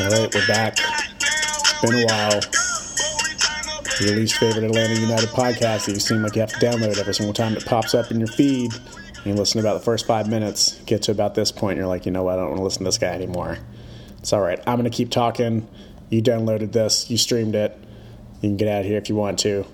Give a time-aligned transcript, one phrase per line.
[0.00, 0.78] All right, we're back.
[0.78, 2.40] It's been a while.
[4.00, 7.12] Your least favorite Atlanta United podcast that you seem like you have to download every
[7.12, 8.72] single time it pops up in your feed.
[9.26, 12.06] You listen to about the first five minutes, get to about this point, you're like,
[12.06, 13.58] you know what, I don't want to listen to this guy anymore.
[14.20, 14.58] It's all right.
[14.66, 15.68] I'm going to keep talking.
[16.08, 17.76] You downloaded this, you streamed it.
[18.40, 19.66] You can get out of here if you want to.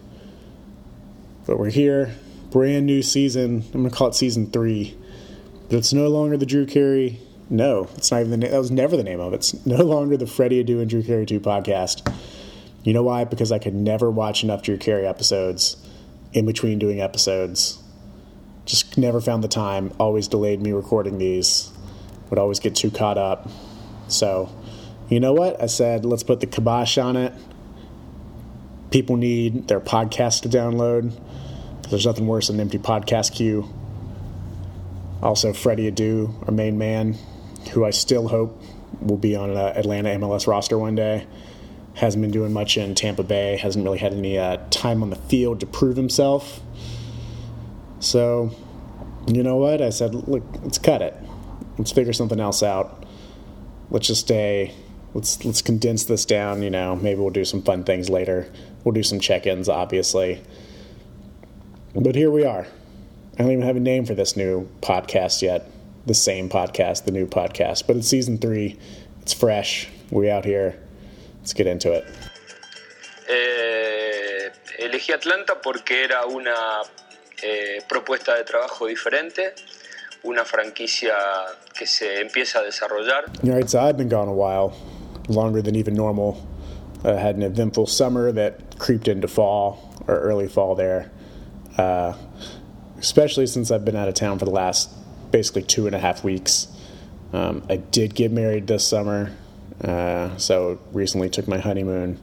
[1.47, 2.13] But we're here,
[2.51, 3.63] brand new season.
[3.73, 4.99] I'm going to call it season three.
[5.69, 8.51] But it's no longer the Drew Carey no, it's not even the name.
[8.51, 9.37] That was never the name of it.
[9.37, 12.13] It's no longer the Freddie Adu and Drew Carey 2 podcast.
[12.83, 13.25] You know why?
[13.25, 15.77] Because I could never watch enough Drew Carey episodes
[16.33, 17.83] in between doing episodes.
[18.65, 19.93] Just never found the time.
[19.99, 21.71] Always delayed me recording these.
[22.31, 23.49] Would always get too caught up.
[24.09, 24.53] So,
[25.09, 25.63] you know what?
[25.63, 27.33] I said, let's put the kibosh on it.
[28.91, 31.13] People need their podcast to download.
[31.91, 33.69] There's nothing worse than an empty podcast queue.
[35.23, 37.17] Also, Freddie Adu, our main man,
[37.69, 38.61] who I still hope
[39.01, 41.27] will be on an Atlanta MLS roster one day.
[41.95, 45.17] Hasn't been doing much in Tampa Bay, hasn't really had any uh, time on the
[45.17, 46.61] field to prove himself.
[48.01, 48.55] So,
[49.27, 49.81] you know what?
[49.81, 51.17] I said, look, let's cut it.
[51.79, 53.05] Let's figure something else out.
[53.91, 54.75] Let's just stay.
[55.15, 56.63] Let's let's condense this down.
[56.63, 58.51] You know, maybe we'll do some fun things later.
[58.85, 60.43] We'll do some check-ins, obviously.
[61.95, 62.67] But here we are.
[63.35, 65.71] I don't even have a name for this new podcast yet
[66.07, 67.87] the same podcast, the new podcast.
[67.87, 68.79] But it's season three.
[69.23, 69.89] It's fresh.
[70.11, 70.81] We out here.
[71.41, 72.05] Let's get into it.
[73.29, 76.83] Eh, elegí Atlanta porque era una
[77.43, 79.55] eh, propuesta de trabajo diferente,
[80.25, 81.15] una franquicia
[81.77, 83.25] que se empieza a desarrollar.
[83.45, 84.77] All right, so I've been gone a while,
[85.29, 86.47] longer than even normal.
[87.05, 91.11] I had an eventful summer that creeped into fall or early fall there,
[91.79, 92.15] uh,
[92.99, 94.91] especially since I've been out of town for the last
[95.31, 96.69] basically two and a half weeks.
[97.33, 99.33] Um, I did get married this summer,
[99.83, 102.19] uh, so recently took my honeymoon.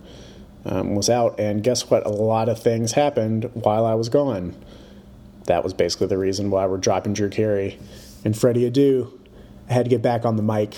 [0.65, 2.05] Um, was out, and guess what?
[2.05, 4.55] A lot of things happened while I was gone.
[5.45, 7.77] That was basically the reason why we're dropping Drew Carey
[8.23, 9.11] and Freddie Adu.
[9.69, 10.73] I had to get back on the mic,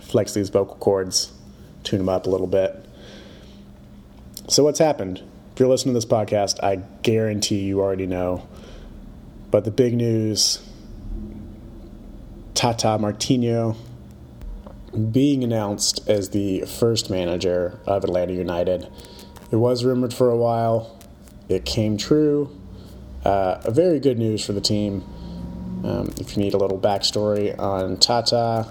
[0.00, 1.32] flex these vocal cords,
[1.84, 2.74] tune them up a little bit.
[4.48, 5.22] So, what's happened?
[5.52, 8.48] If you're listening to this podcast, I guarantee you already know.
[9.50, 10.66] But the big news
[12.60, 13.74] Tata Martino
[15.10, 18.86] being announced as the first manager of Atlanta United.
[19.50, 21.00] It was rumored for a while.
[21.48, 22.54] It came true.
[23.24, 25.02] Uh, very good news for the team.
[25.84, 28.70] Um, if you need a little backstory on Tata,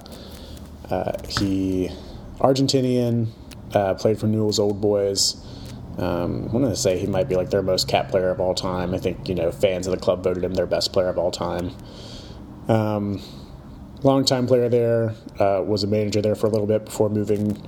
[0.91, 1.89] uh, he
[2.37, 3.29] Argentinian,
[3.73, 5.35] uh, played for Newell's Old Boys.
[5.97, 8.53] Um, I want to say he might be like their most cap player of all
[8.53, 8.93] time.
[8.93, 11.31] I think you know fans of the club voted him their best player of all
[11.31, 11.71] time.
[12.67, 13.19] Um,
[14.03, 17.61] longtime player there, uh, was a manager there for a little bit before moving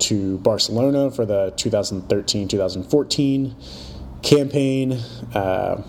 [0.00, 3.56] to Barcelona for the 2013 2014
[4.22, 4.92] campaign.
[5.34, 5.82] Uh,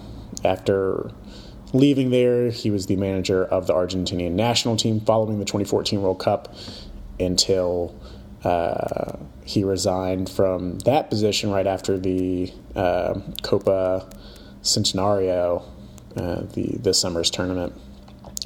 [0.44, 1.12] after
[1.74, 6.20] leaving there, he was the manager of the Argentinian national team following the 2014 World
[6.20, 6.56] Cup
[7.20, 7.96] until
[8.44, 14.10] uh, he resigned from that position right after the uh, Copa
[14.62, 15.64] Centenario,
[16.16, 17.74] uh, the this summer's tournament,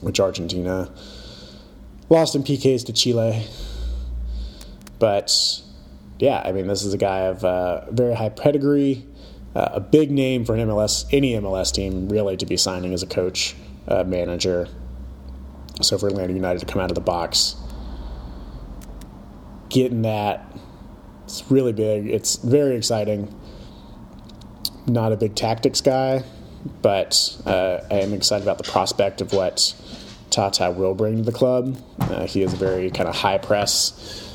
[0.02, 0.90] which Argentina
[2.10, 3.46] lost in PKs to Chile.
[5.00, 5.62] But
[6.20, 9.06] yeah, I mean, this is a guy of uh, very high pedigree,
[9.56, 13.04] uh, a big name for an MLS, any MLS team really to be signing as
[13.04, 13.56] a coach,
[13.88, 14.68] uh, manager.
[15.82, 17.56] So for Atlanta United to come out of the box,
[19.70, 20.46] getting that,
[21.26, 22.08] it's really big.
[22.08, 23.34] It's very exciting.
[24.86, 26.24] Not a big tactics guy,
[26.82, 29.74] but uh, I am excited about the prospect of what
[30.34, 31.78] Tata will bring to the club.
[32.00, 34.30] Uh, he is a very kind of high press,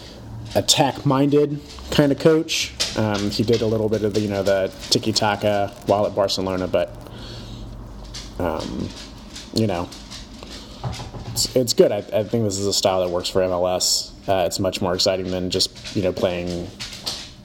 [0.54, 1.60] attack minded
[1.90, 2.72] kind of coach.
[2.96, 6.14] Um, he did a little bit of the you know the tiki taka while at
[6.14, 6.90] Barcelona, but
[8.38, 8.88] um,
[9.54, 9.88] you know
[11.32, 11.92] it's, it's good.
[11.92, 14.10] I, I, think this is a style that works for MLS.
[14.28, 16.68] Uh, it's much more exciting than just you know playing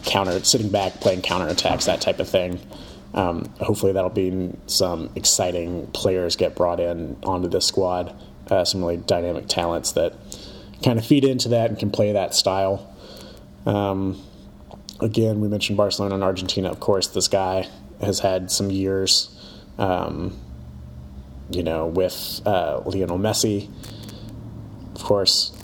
[0.06, 2.60] counter, sitting back, playing counter attacks, that type of thing.
[3.14, 8.16] Um, hopefully, that'll be some exciting players get brought in onto this squad
[8.50, 10.14] uh, some really dynamic talents that
[10.84, 12.94] kind of feed into that and can play that style.
[13.66, 14.22] Um,
[15.00, 16.70] again, we mentioned Barcelona and Argentina.
[16.70, 17.68] Of course, this guy
[18.02, 19.30] has had some years,
[19.78, 20.38] um,
[21.50, 23.70] you know, with uh, Lionel Messi.
[24.96, 25.58] Of course,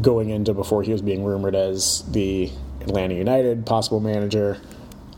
[0.00, 4.58] going into before he was being rumored as the Atlanta United possible manager,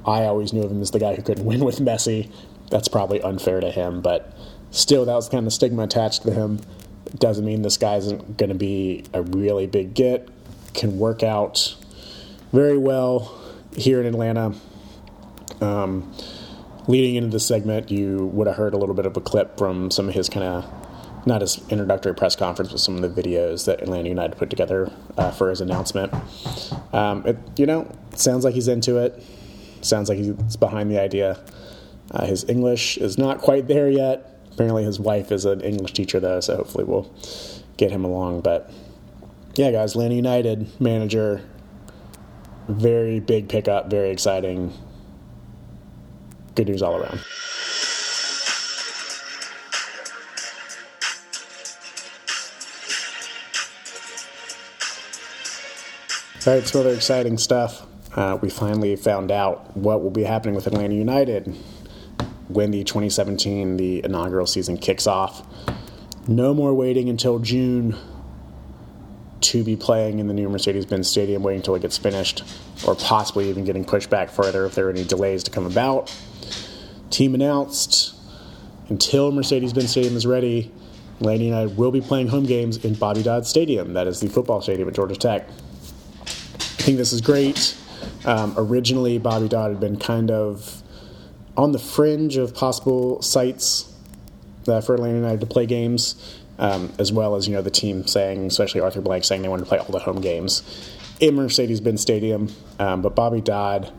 [0.06, 2.30] I always knew of him as the guy who couldn't win with Messi.
[2.70, 4.36] That's probably unfair to him, but
[4.70, 6.60] still, that was kind of stigma attached to him
[7.18, 10.28] doesn't mean this guy isn't going to be a really big get.
[10.72, 11.76] can work out
[12.52, 13.40] very well
[13.76, 14.54] here in Atlanta.
[15.60, 16.12] Um,
[16.86, 19.90] leading into the segment, you would have heard a little bit of a clip from
[19.90, 20.70] some of his kind of
[21.26, 24.92] not his introductory press conference, but some of the videos that Atlanta United put together
[25.16, 26.12] uh, for his announcement.
[26.92, 29.22] Um, it, you know, sounds like he's into it.
[29.80, 31.40] Sounds like he's behind the idea.
[32.10, 34.33] Uh, his English is not quite there yet.
[34.54, 37.12] Apparently, his wife is an English teacher, though, so hopefully we'll
[37.76, 38.40] get him along.
[38.40, 38.70] But
[39.56, 41.42] yeah, guys, Atlanta United manager,
[42.68, 44.72] very big pickup, very exciting.
[46.54, 47.18] Good news all around.
[56.46, 57.86] All right, some other exciting stuff.
[58.14, 61.56] Uh, we finally found out what will be happening with Atlanta United
[62.48, 65.46] when the 2017 the inaugural season kicks off.
[66.26, 67.96] No more waiting until June
[69.40, 72.42] to be playing in the new Mercedes-Benz Stadium, waiting until it gets finished,
[72.86, 76.14] or possibly even getting pushed back further if there are any delays to come about.
[77.10, 78.14] Team announced
[78.88, 80.72] until Mercedes-Benz Stadium is ready,
[81.20, 83.92] Laney and I will be playing home games in Bobby Dodd Stadium.
[83.92, 85.46] That is the football stadium at Georgia Tech.
[85.46, 87.76] I think this is great.
[88.24, 90.82] Um, originally, Bobby Dodd had been kind of
[91.56, 93.92] on the fringe of possible sites
[94.66, 98.06] uh, for Atlanta United to play games, um, as well as you know the team
[98.06, 100.62] saying, especially Arthur Blank, saying they wanted to play all the home games
[101.20, 102.48] in Mercedes-Benz Stadium.
[102.78, 103.92] Um, but Bobby Dodd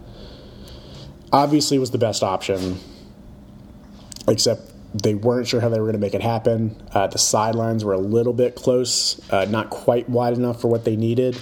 [1.32, 2.80] obviously was the best option,
[4.28, 6.82] except they weren't sure how they were going to make it happen.
[6.94, 10.86] Uh, the sidelines were a little bit close, uh, not quite wide enough for what
[10.86, 11.38] they needed.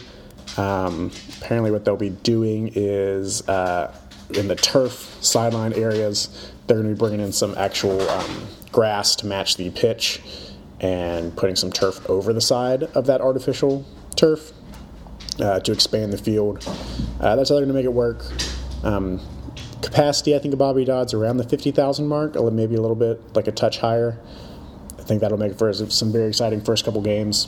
[0.57, 1.11] Um,
[1.41, 3.95] apparently, what they'll be doing is uh,
[4.31, 9.15] in the turf sideline areas, they're going to be bringing in some actual um, grass
[9.17, 10.21] to match the pitch
[10.79, 13.85] and putting some turf over the side of that artificial
[14.15, 14.51] turf
[15.39, 16.65] uh, to expand the field.
[17.19, 18.23] Uh, that's how they're going to make it work.
[18.83, 19.21] Um,
[19.81, 23.47] capacity, I think, of Bobby Dodd's around the 50,000 mark, maybe a little bit like
[23.47, 24.19] a touch higher.
[24.99, 27.47] I think that'll make for some very exciting first couple games.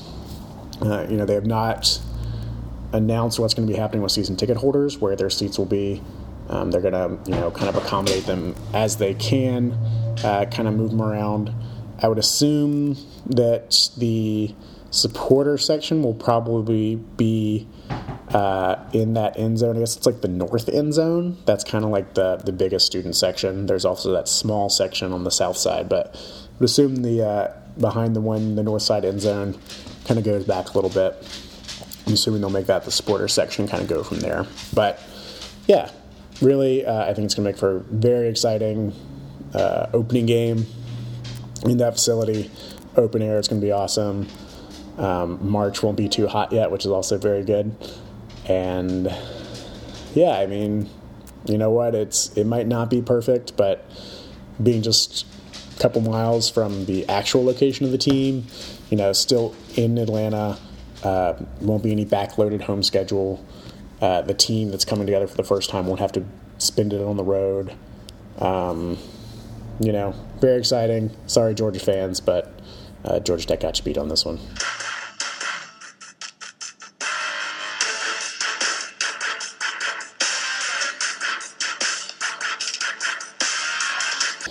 [0.81, 2.01] Uh, you know, they have not
[2.91, 6.01] announced what's going to be happening with season ticket holders, where their seats will be.
[6.49, 9.71] Um, they're to, you know, kind of accommodate them as they can,
[10.23, 11.51] uh, kind of move them around.
[11.99, 14.53] I would assume that the
[14.91, 17.67] supporter section will probably be
[18.29, 19.77] uh, in that end zone.
[19.77, 21.37] I guess it's like the north end zone.
[21.45, 23.65] That's kind of like the the biggest student section.
[23.65, 27.53] There's also that small section on the south side, but I would assume the uh,
[27.79, 29.57] behind the one, the north side end zone,
[30.05, 31.15] kind of goes back a little bit.
[32.07, 34.45] I'm assuming they'll make that the supporter section, kind of go from there.
[34.73, 35.01] But
[35.67, 35.91] yeah,
[36.41, 38.93] really, uh, I think it's going to make for a very exciting
[39.53, 40.65] uh, opening game
[41.63, 42.51] in that facility.
[42.95, 44.27] Open air, it's going to be awesome.
[44.97, 47.75] Um, March won't be too hot yet, which is also very good.
[48.47, 49.13] And
[50.13, 50.89] yeah, I mean,
[51.45, 51.95] you know what?
[51.95, 53.85] It's it might not be perfect, but
[54.61, 55.25] being just
[55.75, 58.45] a couple miles from the actual location of the team,
[58.89, 60.57] you know, still in Atlanta,
[61.03, 63.45] uh, won't be any backloaded home schedule.
[64.01, 66.25] Uh, the team that's coming together for the first time won't have to
[66.57, 67.73] spend it on the road.
[68.39, 68.97] Um,
[69.79, 71.15] you know, very exciting.
[71.27, 72.51] Sorry, Georgia fans, but
[73.03, 74.39] uh, Georgia Tech got you beat on this one.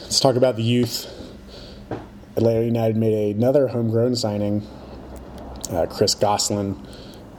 [0.02, 1.10] Let's talk about the youth.
[2.36, 4.66] Atlanta United made another homegrown signing
[5.70, 6.76] uh, Chris Goslin,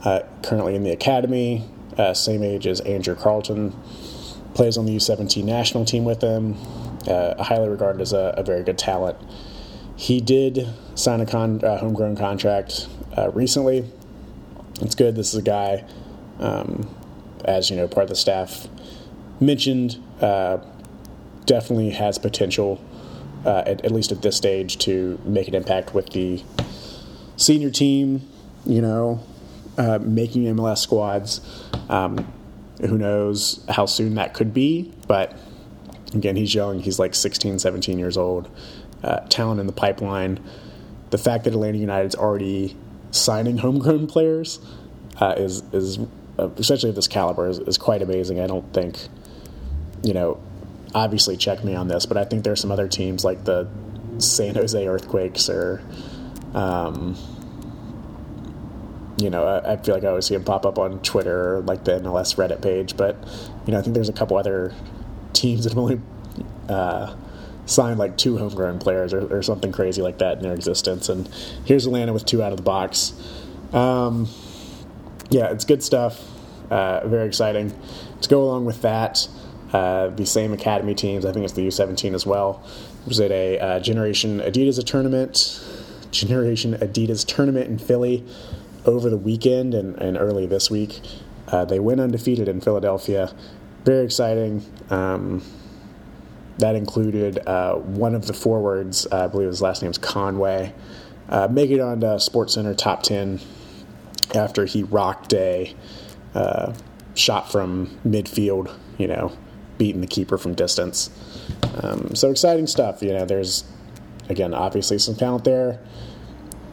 [0.04, 3.72] uh, currently in the academy, uh, same age as Andrew Carleton,
[4.54, 6.56] plays on the U17 national team with them,
[7.08, 9.18] uh, highly regarded as a, a, very good talent.
[9.96, 12.88] He did sign a con, uh, homegrown contract
[13.18, 13.90] uh, recently.
[14.82, 15.16] It's good.
[15.16, 15.86] This is a guy,
[16.40, 16.94] um,
[17.46, 18.68] as you know, part of the staff
[19.40, 20.02] mentioned,
[21.46, 22.84] definitely has potential,
[23.46, 26.44] at, at least at this stage, to make an impact with the
[27.38, 28.22] senior team,
[28.66, 29.24] you know,
[29.78, 31.42] uh, making MLS squads.
[31.90, 32.32] Um,
[32.82, 35.38] who knows how soon that could be, but
[36.14, 36.80] again, he's young.
[36.80, 38.50] He's like 16, 17 years old.
[39.04, 40.40] Uh, talent in the pipeline.
[41.12, 42.76] The fact that Atlanta United's already
[43.12, 44.60] signing homegrown players
[45.22, 46.00] uh, is is
[46.38, 48.40] uh, especially at this caliber is, is quite amazing.
[48.40, 49.00] I don't think,
[50.04, 50.42] you know,
[50.94, 53.68] obviously check me on this, but I think there are some other teams like the
[54.18, 55.82] San Jose Earthquakes or
[56.54, 57.16] um,
[59.18, 61.62] you know, I, I, feel like I always see him pop up on Twitter or
[61.62, 63.16] like the MLS Reddit page, but
[63.66, 64.74] you know, I think there's a couple other
[65.34, 66.02] teams that have only
[66.70, 67.16] uh,
[67.66, 71.10] signed like two homegrown players or, or, something crazy like that in their existence.
[71.10, 71.28] And
[71.66, 73.14] here's Atlanta with two out of the box.
[73.74, 74.28] Um,
[75.30, 76.22] yeah, it's good stuff.
[76.70, 77.74] Uh, very exciting.
[78.22, 79.28] To go along with that,
[79.74, 82.64] uh, the same academy teams, I think it's the U17 as well,
[83.06, 85.64] was at a uh, Generation Adidas tournament,
[86.12, 88.24] Generation Adidas tournament in Philly
[88.86, 91.02] over the weekend and, and early this week.
[91.48, 93.34] Uh, they went undefeated in Philadelphia.
[93.84, 94.66] Very exciting.
[94.90, 95.44] Um,
[96.58, 100.74] that included uh, one of the forwards, uh, I believe his last name is Conway,
[101.30, 103.40] uh, making it onto Sports Center top 10
[104.34, 105.76] after he rocked a
[106.34, 106.74] uh,
[107.14, 109.36] shot from midfield, you know,
[109.78, 111.10] beating the keeper from distance.
[111.82, 113.02] Um, so exciting stuff.
[113.02, 113.66] You know, there's,
[114.30, 115.80] again, obviously some talent there.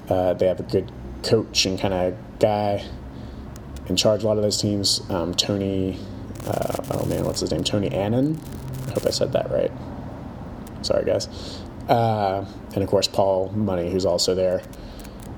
[0.08, 0.92] Uh, they have a good
[1.22, 2.84] coach and kind of guy
[3.88, 5.02] in charge a lot of those teams.
[5.10, 5.98] Um, Tony,
[6.46, 7.64] uh, oh man, what's his name?
[7.64, 8.40] Tony Annan.
[8.88, 9.72] I hope I said that right.
[10.82, 11.28] Sorry, guys.
[11.88, 14.62] Uh, and of course, Paul Money, who's also there.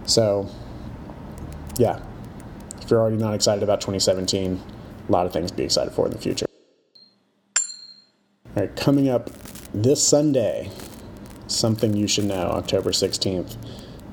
[0.06, 0.48] So,
[1.78, 2.00] yeah,
[2.80, 4.62] if you're already not excited about 2017,
[5.08, 6.46] a lot of things to be excited for in the future.
[8.56, 9.30] All right, coming up
[9.72, 10.70] this Sunday,
[11.46, 13.56] something you should know, October 16th,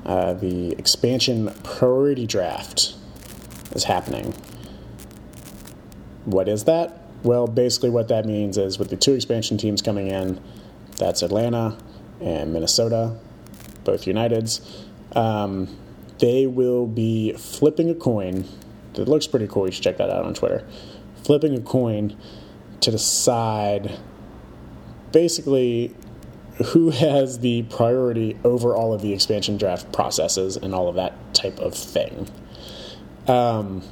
[0.04, 2.94] uh, the expansion priority draft
[3.72, 4.34] is happening.
[6.24, 6.98] What is that?
[7.22, 10.40] Well, basically, what that means is with the two expansion teams coming in,
[10.96, 11.76] that's Atlanta
[12.20, 13.16] and Minnesota,
[13.84, 15.76] both Uniteds, um,
[16.18, 18.44] they will be flipping a coin.
[18.94, 19.66] That looks pretty cool.
[19.66, 20.66] You should check that out on Twitter.
[21.24, 22.16] Flipping a coin
[22.80, 23.98] to decide
[25.12, 25.94] basically
[26.66, 31.12] who has the priority over all of the expansion draft processes and all of that
[31.34, 32.28] type of thing.
[33.26, 33.82] Um,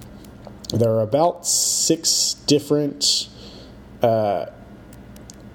[0.73, 3.29] there are about six different
[4.02, 4.47] uh,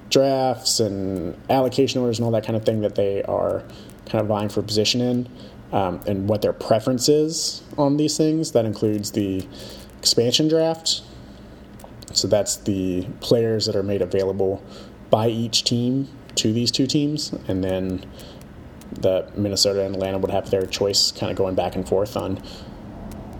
[0.09, 3.63] drafts and allocation orders and all that kind of thing that they are
[4.05, 5.29] kind of vying for position in,
[5.71, 8.51] um, and what their preference is on these things.
[8.51, 9.47] That includes the
[9.99, 11.01] expansion draft.
[12.13, 14.63] So that's the players that are made available
[15.09, 18.05] by each team to these two teams, and then
[18.91, 22.41] the Minnesota and Atlanta would have their choice, kind of going back and forth on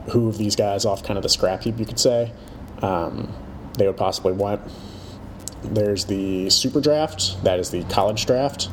[0.10, 2.32] who of these guys off kind of the scrap heap, you could say,
[2.82, 3.34] um,
[3.78, 4.62] they would possibly want.
[5.64, 8.70] There's the super draft, that is the college draft.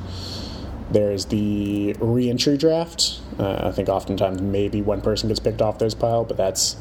[0.90, 3.20] There's the reentry draft.
[3.38, 6.74] Uh, I think oftentimes maybe one person gets picked off those pile, but that's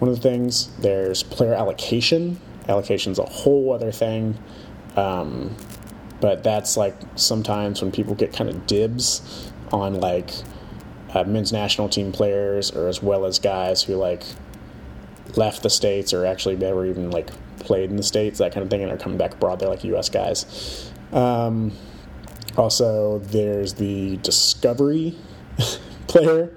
[0.00, 0.68] one of the things.
[0.78, 2.38] There's player allocation.
[2.68, 4.36] Allocation's a whole other thing.
[4.96, 5.56] Um,
[6.20, 10.30] but that's like sometimes when people get kind of dibs on like
[11.14, 14.22] uh, men's national team players or as well as guys who like
[15.36, 17.28] left the states or actually never even like
[17.60, 19.84] played in the states that kind of thing and are coming back abroad they're like
[19.84, 20.90] us guys.
[21.12, 21.72] Um,
[22.56, 25.16] also there's the discovery
[26.06, 26.50] player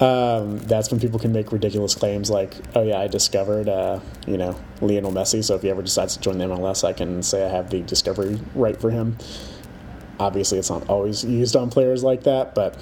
[0.00, 4.36] um, that's when people can make ridiculous claims like, "Oh yeah, I discovered, uh, you
[4.36, 5.44] know, Lionel Messi.
[5.44, 7.80] So if he ever decides to join the MLS, I can say I have the
[7.82, 9.16] discovery right for him."
[10.18, 12.76] Obviously, it's not always used on players like that, but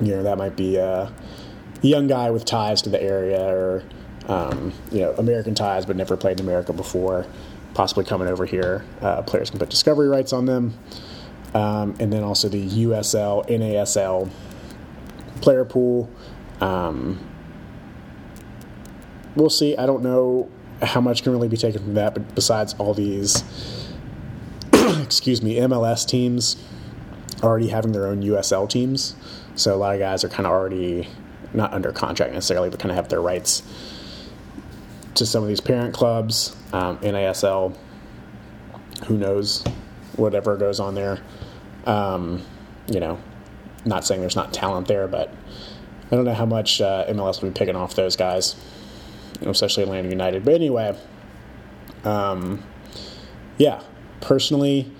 [0.00, 1.12] you know that might be a
[1.82, 3.82] young guy with ties to the area or
[4.28, 7.26] um, you know American ties, but never played in America before,
[7.74, 8.84] possibly coming over here.
[9.00, 10.78] Uh, players can put discovery rights on them,
[11.54, 14.30] um, and then also the USL, NASL
[15.40, 16.10] player pool.
[16.60, 17.18] Um,
[19.34, 19.76] we'll see.
[19.76, 20.48] I don't know
[20.82, 23.44] how much can really be taken from that, but besides all these,
[24.72, 26.56] excuse me, MLS teams
[27.42, 29.16] already having their own USL teams,
[29.54, 31.08] so a lot of guys are kind of already
[31.52, 33.62] not under contract necessarily, but kind of have their rights
[35.14, 37.76] to some of these parent clubs, um, NASL.
[39.06, 39.64] Who knows?
[40.16, 41.18] Whatever goes on there,
[41.86, 42.42] um,
[42.88, 43.18] you know,
[43.84, 45.32] not saying there's not talent there, but
[46.10, 48.56] I don't know how much uh, MLS will be picking off those guys,
[49.38, 50.44] you know, especially Atlanta United.
[50.44, 50.96] But anyway,
[52.04, 52.62] um,
[53.58, 53.82] yeah,
[54.20, 54.90] personally,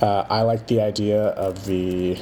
[0.00, 2.18] uh, I like the idea of the.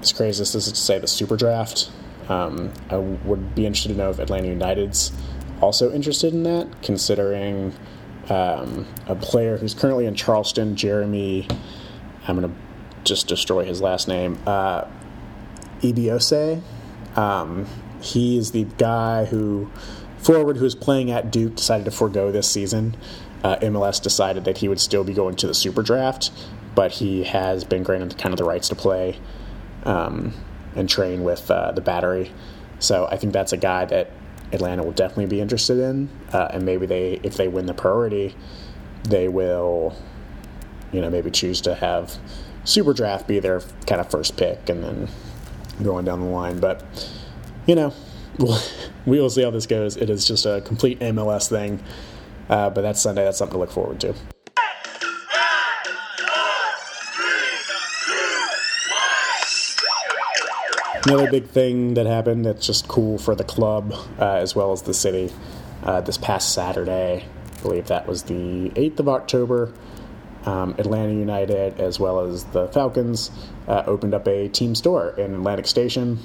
[0.00, 1.90] As crazy as this is to say, the super draft.
[2.28, 5.12] Um, I would be interested to know if Atlanta United's
[5.60, 7.72] also interested in that, considering
[8.28, 11.46] um, a player who's currently in Charleston, Jeremy.
[12.26, 12.56] I'm going to
[13.12, 14.38] just destroy his last name.
[14.46, 14.84] Uh.
[17.16, 17.66] Um,
[18.00, 19.70] he is the guy who,
[20.18, 22.96] forward who is playing at Duke, decided to forego this season.
[23.44, 26.30] Uh, MLS decided that he would still be going to the Super Draft,
[26.74, 29.18] but he has been granted kind of the rights to play
[29.82, 30.32] um,
[30.76, 32.30] and train with uh, the Battery.
[32.78, 34.10] So I think that's a guy that
[34.52, 38.36] Atlanta will definitely be interested in, uh, and maybe they, if they win the priority,
[39.02, 39.96] they will,
[40.92, 42.16] you know, maybe choose to have
[42.64, 45.08] super draft be their kind of first pick and then
[45.82, 46.60] going down the line.
[46.60, 46.82] But,
[47.66, 47.92] you know,
[48.38, 48.58] we'll,
[49.06, 49.96] we will see how this goes.
[49.96, 51.82] It is just a complete MLS thing,
[52.48, 53.24] uh, but that's Sunday.
[53.24, 54.14] That's something to look forward to.
[61.04, 64.82] Another big thing that happened that's just cool for the club uh, as well as
[64.82, 65.32] the city
[65.82, 67.26] uh, this past Saturday,
[67.58, 69.72] I believe that was the 8th of October.
[70.44, 73.30] Um, Atlanta United, as well as the Falcons,
[73.68, 76.18] uh, opened up a team store in Atlantic Station.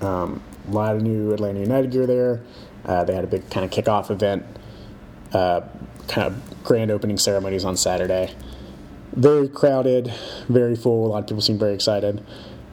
[0.00, 2.40] Um, a lot of new Atlanta United gear there.
[2.84, 4.44] Uh, they had a big kind of kickoff event,
[5.32, 5.60] uh,
[6.08, 8.34] kind of grand opening ceremonies on Saturday.
[9.12, 10.12] Very crowded,
[10.48, 11.06] very full.
[11.06, 12.24] A lot of people seem very excited.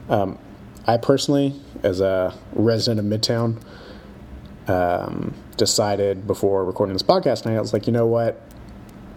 [0.08, 0.38] Um,
[0.86, 3.62] I personally, as a resident of Midtown,
[4.66, 8.40] um, decided before recording this podcast tonight, I was like, you know what?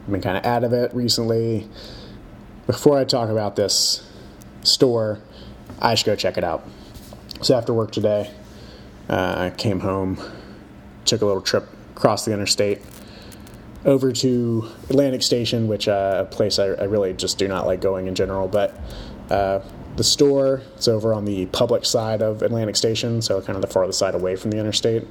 [0.04, 1.70] I've been kind of out of it recently.
[2.68, 4.06] Before I talk about this
[4.64, 5.20] store,
[5.80, 6.68] I should go check it out.
[7.42, 8.30] So after work today,
[9.10, 10.20] uh, I came home,
[11.06, 12.82] took a little trip across the interstate
[13.86, 17.82] over to Atlantic Station, which uh, a place I, I, really just do not like
[17.82, 18.48] going in general.
[18.48, 18.78] But
[19.30, 19.60] uh,
[19.96, 23.68] the store is over on the public side of Atlantic Station, so kind of the
[23.68, 25.06] farthest side away from the interstate,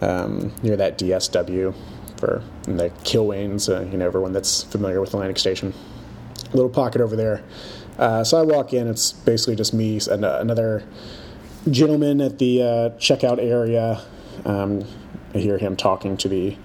[0.00, 1.74] um, near that DSW
[2.22, 5.74] for the Kilwins, uh, you know, everyone that's familiar with Atlantic Station.
[6.52, 7.42] Little pocket over there.
[7.98, 10.84] Uh, so I walk in, it's basically just me and uh, another
[11.68, 14.00] gentleman at the uh, checkout area.
[14.44, 14.84] Um,
[15.34, 16.56] I hear him talking to the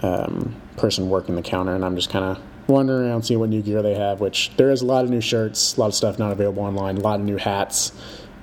[0.00, 3.60] um, person working the counter, and I'm just kind of wandering around seeing what new
[3.60, 4.18] gear they have.
[4.18, 6.96] Which there is a lot of new shirts, a lot of stuff not available online,
[6.96, 7.92] a lot of new hats,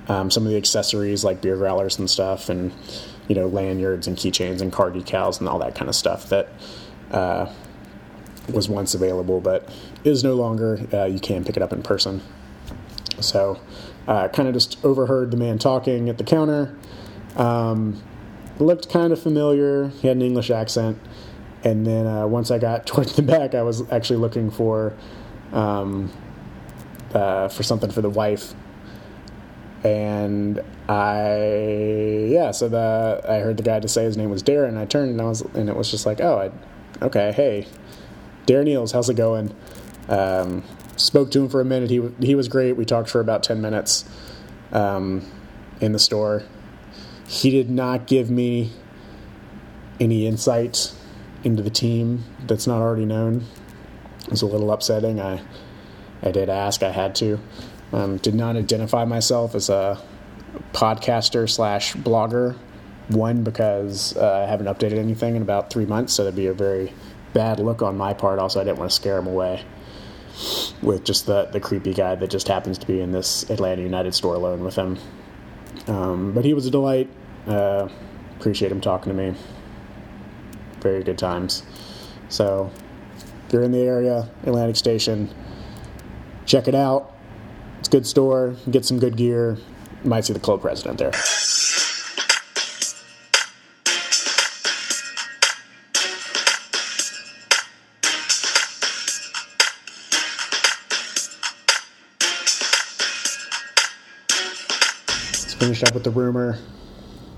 [0.06, 2.72] um, some of the accessories like beer growlers and stuff, and
[3.32, 6.50] you know lanyards and keychains and car decals and all that kind of stuff that
[7.12, 7.50] uh,
[8.52, 10.86] was once available, but is no longer.
[10.92, 12.20] Uh, you can pick it up in person.
[13.20, 13.58] So,
[14.06, 16.76] uh, kind of just overheard the man talking at the counter.
[17.34, 18.02] Um,
[18.58, 19.88] looked kind of familiar.
[19.88, 20.98] He had an English accent.
[21.64, 24.92] And then uh, once I got towards the back, I was actually looking for
[25.52, 26.12] um,
[27.14, 28.52] uh, for something for the wife.
[29.84, 34.78] And I, yeah, so the I heard the guy to say his name was Darren.
[34.78, 37.66] I turned and I was, and it was just like, oh, I, okay, hey,
[38.46, 39.54] Darren Eales, how's it going?
[40.08, 40.62] Um,
[40.96, 41.90] spoke to him for a minute.
[41.90, 42.76] He he was great.
[42.76, 44.04] We talked for about ten minutes
[44.72, 45.26] um,
[45.80, 46.44] in the store.
[47.26, 48.72] He did not give me
[49.98, 50.92] any insight
[51.44, 53.44] into the team that's not already known.
[54.24, 55.20] It was a little upsetting.
[55.20, 55.40] I
[56.22, 56.82] I did ask.
[56.82, 57.40] I had to.
[57.92, 60.02] Um, did not identify myself as a
[60.72, 62.56] podcaster slash blogger.
[63.08, 66.54] One because uh, I haven't updated anything in about three months, so that'd be a
[66.54, 66.92] very
[67.34, 68.38] bad look on my part.
[68.38, 69.64] Also, I didn't want to scare him away
[70.80, 74.14] with just the the creepy guy that just happens to be in this Atlanta United
[74.14, 74.98] store alone with him.
[75.88, 77.10] Um, but he was a delight.
[77.46, 77.88] Uh,
[78.38, 79.36] appreciate him talking to me
[80.82, 81.62] very good times.
[82.28, 82.70] So
[83.46, 85.32] if you're in the area, Atlantic Station,
[86.44, 87.14] check it out.
[87.92, 88.56] Good store.
[88.70, 89.58] Get some good gear.
[90.02, 91.10] Might see the club president there.
[91.10, 91.52] Let's
[105.52, 106.58] finish up with the rumor.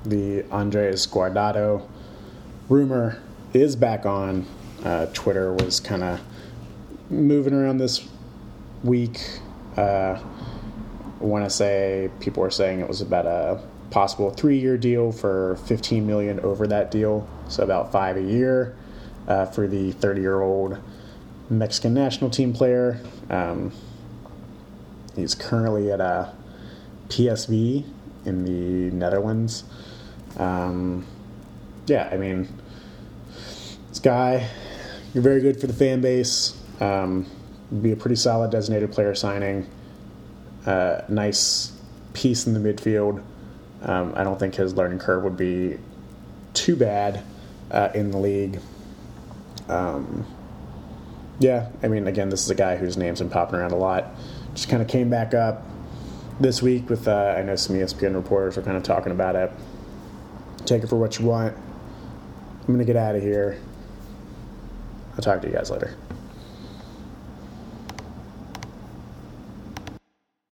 [0.04, 1.88] The Andres Guardado
[2.68, 3.20] rumor
[3.52, 4.46] is back on.
[4.84, 6.20] Uh, Twitter was kind of
[7.10, 8.06] moving around this
[8.84, 9.18] week.
[9.76, 10.20] Uh,
[11.26, 16.06] want to say people were saying it was about a possible three-year deal for 15
[16.06, 18.76] million over that deal, so about five a year
[19.28, 20.78] uh, for the 30-year-old
[21.50, 23.00] Mexican national team player.
[23.30, 23.72] Um,
[25.14, 26.32] he's currently at a
[27.08, 27.84] PSV
[28.24, 29.64] in the Netherlands.
[30.38, 31.06] Um,
[31.86, 32.48] yeah, I mean
[33.88, 34.48] this guy.
[35.12, 36.60] You're very good for the fan base.
[36.80, 37.26] Um,
[37.80, 39.68] be a pretty solid designated player signing.
[40.66, 41.72] Uh, nice
[42.12, 43.22] piece in the midfield.
[43.82, 45.78] Um, I don't think his learning curve would be
[46.54, 47.22] too bad
[47.70, 48.60] uh, in the league.
[49.68, 50.26] Um,
[51.38, 54.14] yeah, I mean, again, this is a guy whose name's been popping around a lot.
[54.54, 55.62] Just kind of came back up
[56.40, 59.52] this week with, uh, I know some ESPN reporters were kind of talking about it.
[60.64, 61.56] Take it for what you want.
[61.56, 63.58] I'm going to get out of here.
[65.14, 65.94] I'll talk to you guys later.